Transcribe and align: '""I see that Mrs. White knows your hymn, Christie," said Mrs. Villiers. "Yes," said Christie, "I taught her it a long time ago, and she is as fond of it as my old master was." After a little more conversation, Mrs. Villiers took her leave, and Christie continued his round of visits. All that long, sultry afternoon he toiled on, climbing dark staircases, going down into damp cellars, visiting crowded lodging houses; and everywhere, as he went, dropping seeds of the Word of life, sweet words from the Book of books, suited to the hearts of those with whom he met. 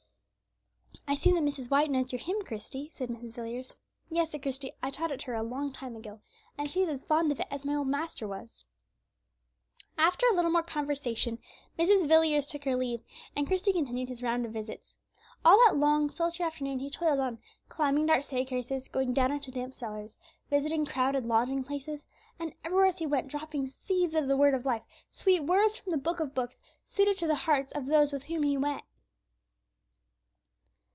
'""I 1.11 1.15
see 1.15 1.31
that 1.33 1.43
Mrs. 1.43 1.69
White 1.69 1.91
knows 1.91 2.13
your 2.13 2.21
hymn, 2.21 2.41
Christie," 2.45 2.89
said 2.93 3.09
Mrs. 3.09 3.33
Villiers. 3.33 3.75
"Yes," 4.09 4.31
said 4.31 4.43
Christie, 4.43 4.71
"I 4.81 4.89
taught 4.91 5.21
her 5.23 5.35
it 5.35 5.39
a 5.39 5.43
long 5.43 5.73
time 5.73 5.97
ago, 5.97 6.21
and 6.57 6.71
she 6.71 6.83
is 6.83 6.87
as 6.89 7.03
fond 7.03 7.33
of 7.33 7.39
it 7.41 7.47
as 7.51 7.65
my 7.65 7.75
old 7.75 7.89
master 7.89 8.25
was." 8.29 8.63
After 9.97 10.25
a 10.27 10.33
little 10.33 10.51
more 10.51 10.63
conversation, 10.63 11.39
Mrs. 11.77 12.07
Villiers 12.07 12.47
took 12.47 12.63
her 12.63 12.77
leave, 12.77 13.01
and 13.35 13.45
Christie 13.45 13.73
continued 13.73 14.07
his 14.07 14.23
round 14.23 14.45
of 14.45 14.53
visits. 14.53 14.95
All 15.43 15.57
that 15.67 15.75
long, 15.75 16.09
sultry 16.09 16.45
afternoon 16.45 16.79
he 16.79 16.89
toiled 16.89 17.19
on, 17.19 17.39
climbing 17.67 18.05
dark 18.05 18.23
staircases, 18.23 18.87
going 18.87 19.13
down 19.13 19.33
into 19.33 19.51
damp 19.51 19.73
cellars, 19.73 20.15
visiting 20.49 20.85
crowded 20.85 21.25
lodging 21.25 21.65
houses; 21.65 22.05
and 22.39 22.53
everywhere, 22.63 22.85
as 22.85 22.99
he 22.99 23.05
went, 23.05 23.27
dropping 23.27 23.67
seeds 23.67 24.15
of 24.15 24.29
the 24.29 24.37
Word 24.37 24.53
of 24.53 24.65
life, 24.65 24.85
sweet 25.09 25.41
words 25.43 25.75
from 25.75 25.91
the 25.91 25.97
Book 25.97 26.21
of 26.21 26.33
books, 26.33 26.61
suited 26.85 27.17
to 27.17 27.27
the 27.27 27.35
hearts 27.35 27.73
of 27.73 27.87
those 27.87 28.13
with 28.13 28.25
whom 28.25 28.43
he 28.43 28.55
met. 28.55 28.85